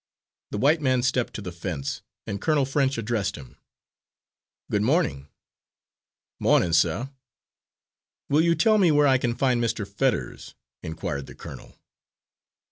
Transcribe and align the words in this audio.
The 0.49 0.57
white 0.57 0.81
man 0.81 1.03
stepped 1.03 1.35
to 1.35 1.43
the 1.43 1.51
fence, 1.51 2.01
and 2.25 2.41
Colonel 2.41 2.65
French 2.65 2.97
addressed 2.97 3.35
him. 3.35 3.57
"Good 4.71 4.81
morning." 4.81 5.27
"Mornin', 6.39 6.73
suh." 6.73 7.09
"Will 8.27 8.41
you 8.41 8.55
tell 8.55 8.79
me 8.79 8.89
where 8.89 9.05
I 9.05 9.19
can 9.19 9.35
find 9.35 9.63
Mr. 9.63 9.87
Fetters?" 9.87 10.55
inquired 10.81 11.27
the 11.27 11.35
colonel. 11.35 11.77